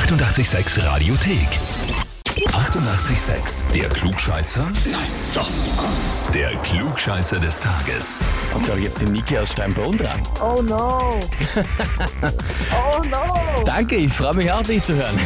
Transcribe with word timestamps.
886 0.00 0.84
Radiothek. 0.84 1.48
88,6. 2.48 3.72
Der 3.72 3.88
Klugscheißer? 3.88 4.60
Nein, 4.90 5.00
doch. 5.34 5.48
Der 6.34 6.50
Klugscheißer 6.56 7.40
des 7.40 7.58
Tages. 7.60 8.18
Und 8.54 8.66
da 8.66 8.72
habe 8.72 8.80
ich 8.80 8.84
jetzt 8.88 9.00
die 9.00 9.06
Niki 9.06 9.38
aus 9.38 9.52
Steinbrunn 9.52 9.96
dran. 9.96 10.20
Oh 10.42 10.60
no. 10.60 11.18
oh 12.74 13.02
no. 13.04 13.64
Danke, 13.64 13.96
ich 13.96 14.12
freue 14.12 14.34
mich 14.34 14.52
auch, 14.52 14.62
dich 14.62 14.82
zu 14.82 14.94
hören. 14.94 15.18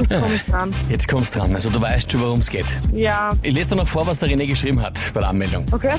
Jetzt 0.00 0.20
komm 0.20 0.34
ich 0.34 0.42
dran. 0.44 0.74
Jetzt 0.88 1.08
kommst 1.08 1.36
dran, 1.36 1.54
also 1.54 1.70
du 1.70 1.80
weißt 1.80 2.10
schon, 2.10 2.20
worum 2.20 2.40
es 2.40 2.50
geht. 2.50 2.66
Ja, 2.92 3.30
Ich 3.42 3.54
lese 3.54 3.70
dir 3.70 3.76
noch 3.76 3.86
vor, 3.86 4.04
was 4.08 4.18
der 4.18 4.28
René 4.28 4.46
geschrieben 4.48 4.82
hat 4.82 4.98
bei 5.14 5.20
der 5.20 5.28
Anmeldung. 5.28 5.66
okay. 5.70 5.94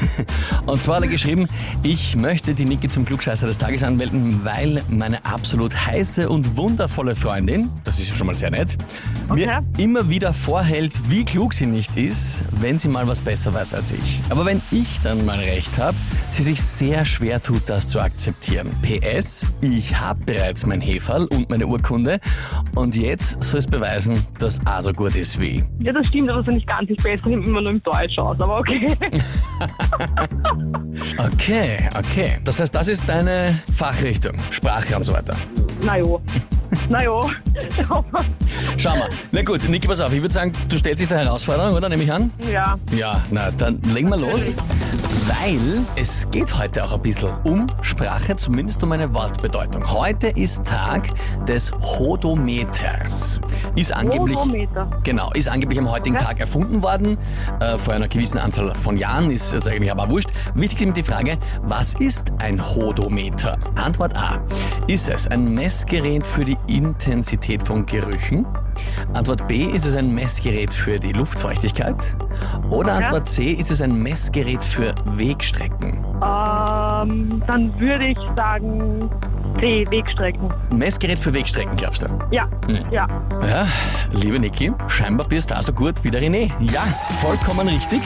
Und 0.66 0.82
zwar 0.82 0.96
hat 0.96 1.02
er 1.02 1.08
geschrieben, 1.08 1.46
ich 1.82 2.16
möchte 2.16 2.54
die 2.54 2.64
Niki 2.64 2.88
zum 2.88 3.04
Klugscheißer 3.04 3.46
des 3.46 3.58
Tages 3.58 3.82
anmelden, 3.82 4.44
weil 4.44 4.82
meine 4.88 5.24
absolut 5.24 5.74
heiße 5.86 6.28
und 6.28 6.56
wundervolle 6.56 7.14
Freundin, 7.14 7.70
das 7.84 7.98
ist 8.00 8.08
ja 8.08 8.14
schon 8.14 8.26
mal 8.26 8.34
sehr 8.34 8.50
nett, 8.50 8.76
mir 9.32 9.44
Okay. 9.44 9.58
immer 9.76 10.08
wieder 10.08 10.32
vorhält, 10.32 11.10
wie 11.10 11.24
klug 11.24 11.52
sie 11.52 11.66
nicht 11.66 11.96
ist, 11.96 12.44
wenn 12.52 12.78
sie 12.78 12.88
mal 12.88 13.06
was 13.06 13.20
besser 13.20 13.52
weiß 13.52 13.74
als 13.74 13.92
ich. 13.92 14.22
Aber 14.30 14.46
wenn 14.46 14.62
ich 14.70 15.00
dann 15.02 15.26
mal 15.26 15.38
recht 15.38 15.76
habe, 15.78 15.96
sie 16.30 16.42
sich 16.42 16.62
sehr 16.62 17.04
schwer 17.04 17.42
tut, 17.42 17.62
das 17.66 17.86
zu 17.86 18.00
akzeptieren. 18.00 18.70
PS, 18.82 19.46
ich 19.60 20.00
habe 20.00 20.24
bereits 20.24 20.64
mein 20.64 20.80
Heferl 20.80 21.26
und 21.26 21.50
meine 21.50 21.66
Urkunde 21.66 22.20
und 22.74 22.96
jetzt 22.96 23.42
soll 23.42 23.58
es 23.58 23.66
beweisen, 23.66 24.26
dass 24.38 24.64
auch 24.66 24.80
so 24.80 24.92
gut 24.92 25.14
ist 25.14 25.38
wie. 25.38 25.62
Ja, 25.80 25.92
das 25.92 26.06
stimmt, 26.06 26.30
aber 26.30 26.42
so 26.42 26.50
nicht 26.52 26.66
ganz. 26.66 26.88
Ich 26.88 27.02
bessere 27.02 27.32
immer 27.32 27.60
nur 27.60 27.72
im 27.72 27.82
Deutsch 27.82 28.18
aus, 28.18 28.40
aber 28.40 28.58
okay. 28.60 28.96
Okay, 31.18 31.88
okay. 31.96 32.38
Das 32.44 32.60
heißt, 32.60 32.74
das 32.74 32.88
ist 32.88 33.02
deine 33.06 33.60
Fachrichtung, 33.72 34.36
Sprache 34.50 34.96
und 34.96 35.04
so 35.04 35.12
weiter. 35.12 35.36
Na 35.82 35.98
jo. 35.98 36.20
Na 36.88 37.04
jo. 37.04 37.30
Schau 38.76 38.96
mal. 38.96 39.08
Na 39.32 39.42
gut, 39.42 39.68
Niki, 39.68 39.86
pass 39.86 40.00
auf. 40.00 40.12
Ich 40.12 40.20
würde 40.20 40.34
sagen, 40.34 40.52
du 40.68 40.76
stellst 40.76 41.00
dich 41.00 41.08
der 41.08 41.18
Herausforderung, 41.18 41.74
oder? 41.74 41.88
Nehme 41.88 42.04
ich 42.04 42.12
an? 42.12 42.30
ja. 42.50 42.78
Ja, 42.92 43.22
na, 43.30 43.50
dann 43.50 43.80
legen 43.82 44.08
wir 44.08 44.16
los. 44.16 44.54
Weil 45.26 45.84
es 45.96 46.28
geht 46.30 46.56
heute 46.58 46.84
auch 46.84 46.92
ein 46.92 47.00
bisschen 47.02 47.30
um 47.44 47.66
Sprache, 47.80 48.36
zumindest 48.36 48.82
um 48.82 48.92
eine 48.92 49.12
Wortbedeutung. 49.14 49.90
Heute 49.90 50.28
ist 50.28 50.64
Tag 50.64 51.08
des 51.46 51.72
Hodometers. 51.72 53.40
Ist 53.74 53.94
angeblich... 53.94 54.36
Hodometer. 54.36 54.90
Genau, 55.02 55.30
ist 55.32 55.48
angeblich 55.48 55.78
am 55.78 55.90
heutigen. 55.90 56.16
Tag 56.16 56.40
erfunden 56.40 56.82
worden, 56.82 57.16
äh, 57.60 57.78
vor 57.78 57.94
einer 57.94 58.08
gewissen 58.08 58.38
Anzahl 58.38 58.74
von 58.74 58.96
Jahren, 58.96 59.30
ist 59.30 59.52
jetzt 59.52 59.66
eigentlich 59.68 59.90
aber 59.90 60.08
wurscht. 60.10 60.28
Wichtig 60.54 60.80
ist 60.80 60.86
mir 60.86 60.92
die 60.92 61.02
Frage, 61.02 61.38
was 61.62 61.94
ist 61.94 62.30
ein 62.38 62.62
Hodometer? 62.74 63.58
Antwort 63.76 64.14
A. 64.16 64.40
Ist 64.86 65.08
es 65.08 65.26
ein 65.26 65.54
Messgerät 65.54 66.26
für 66.26 66.44
die 66.44 66.58
Intensität 66.66 67.62
von 67.62 67.86
Gerüchen? 67.86 68.46
Antwort 69.14 69.48
B. 69.48 69.64
Ist 69.64 69.86
es 69.86 69.96
ein 69.96 70.14
Messgerät 70.14 70.74
für 70.74 70.98
die 71.00 71.12
Luftfeuchtigkeit? 71.12 72.16
Oder 72.70 72.96
Okay. 72.96 73.04
Antwort 73.04 73.28
C. 73.28 73.52
Ist 73.52 73.70
es 73.70 73.80
ein 73.80 73.94
Messgerät 74.02 74.62
für 74.62 74.94
Wegstrecken? 75.06 76.04
Ähm, 76.22 77.42
dann 77.46 77.72
würde 77.80 78.08
ich 78.08 78.18
sagen 78.36 79.08
C, 79.58 79.86
Wegstrecken. 79.90 80.52
Messgerät 80.70 81.18
für 81.18 81.32
Wegstrecken, 81.32 81.76
glaubst 81.76 82.02
du? 82.02 82.06
Ja. 82.30 82.46
Hm. 82.66 82.84
Ja. 82.90 83.06
Ja, 83.48 83.66
liebe 84.12 84.38
Niki, 84.38 84.70
scheinbar 84.88 85.28
bist 85.28 85.50
du 85.50 85.56
auch 85.56 85.62
so 85.62 85.72
gut 85.72 86.02
wie 86.04 86.10
der 86.10 86.20
René. 86.22 86.50
Ja, 86.60 86.82
vollkommen 87.22 87.68
richtig. 87.68 88.02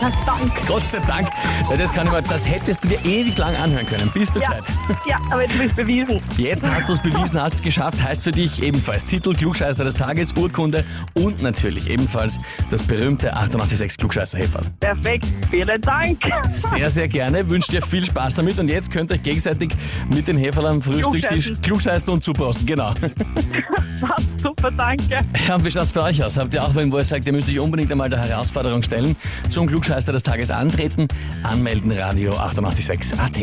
Na, 0.00 0.10
Dank. 0.26 0.52
Gott 0.66 0.86
sei 0.86 0.98
Dank. 1.06 1.28
Weil 1.68 1.78
Das, 1.78 1.92
kann 1.92 2.06
ich 2.06 2.12
mal, 2.12 2.22
das 2.22 2.46
hättest 2.48 2.84
du 2.84 2.88
dir 2.88 2.98
ewig 3.04 3.36
lang 3.38 3.54
anhören 3.56 3.86
können. 3.86 4.10
Bist 4.12 4.34
du 4.34 4.40
Ja. 4.40 4.48
gescheit? 4.48 4.64
Ja, 5.08 5.16
aber 5.30 5.42
jetzt 5.42 5.54
habe 5.54 5.64
ich 5.66 5.74
bewiesen. 5.74 6.20
Jetzt 6.36 6.66
hast 6.68 6.88
du 6.88 6.92
es 6.94 7.00
bewiesen, 7.02 7.40
hast 7.40 7.54
es 7.54 7.62
geschafft. 7.62 8.02
Heißt 8.02 8.24
für 8.24 8.32
dich 8.32 8.62
ebenfalls 8.62 9.04
Titel 9.04 9.34
Klugscheißer 9.34 9.84
des 9.84 9.94
Tages, 9.94 10.32
Urkunde 10.36 10.84
und 11.14 11.42
natürlich 11.42 11.88
ebenfalls 11.88 12.38
das 12.70 12.82
berühmte 12.82 13.34
886 13.34 13.96
klugscheißer 13.98 14.38
-Häferl. 14.38 14.68
Perfekt. 14.80 15.26
Vielen 15.50 15.80
Dank. 15.80 16.18
Sehr, 16.50 16.90
sehr 16.90 17.08
gerne. 17.08 17.48
Wünsche 17.48 17.70
dir 17.70 17.82
viel 17.82 18.04
Spaß 18.04 18.34
damit 18.34 18.58
und 18.58 18.68
jetzt 18.68 18.90
könnt 18.90 19.10
ihr 19.10 19.14
euch 19.16 19.22
gegenseitig 19.22 19.70
mit 20.12 20.26
den 20.28 20.36
Heferl 20.38 20.66
am 20.66 20.82
Frühstückstisch 20.82 21.52
Klugscheißen. 21.62 22.12
und 22.12 22.22
zuposten. 22.22 22.66
Genau. 22.66 22.92
Super, 24.36 24.70
danke. 24.72 25.16
Ja, 25.48 25.54
und 25.54 25.64
wie 25.64 25.70
schaut's 25.70 25.92
bei 25.92 26.02
euch 26.02 26.22
aus? 26.22 26.36
Habt 26.36 26.52
ihr 26.52 26.62
auch 26.62 26.74
wen, 26.74 26.92
wo 26.92 26.98
ihr 26.98 27.04
sagt, 27.04 27.26
ihr 27.26 27.32
müsst 27.32 27.48
euch 27.48 27.58
unbedingt 27.58 27.90
einmal 27.90 28.10
der 28.10 28.20
Herausforderung 28.22 28.82
stellen, 28.82 29.16
zum 29.50 29.66
Klugscheißer 29.66 30.12
des 30.12 30.22
Tages 30.22 30.50
antreten, 30.50 31.08
anmelden, 31.42 31.92
Radio 31.92 32.34
886 32.36 33.18
AT. 33.18 33.36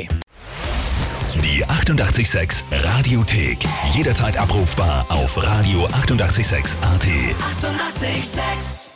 Die 1.44 1.66
88,6 1.66 2.64
Radiothek. 2.72 3.60
Jederzeit 3.94 4.38
abrufbar 4.38 5.06
auf 5.10 5.38
radio886.at. 5.38 7.06
88,6. 7.06 8.12
Eighty-eight, 8.12 8.24
sex. 8.24 8.91